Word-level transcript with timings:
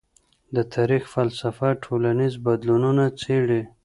د 0.55 0.57
تاریخ 0.75 1.03
فلسفه 1.15 1.67
ټولنیز 1.83 2.33
بدلونونه 2.45 3.03
څېړي. 3.21 3.61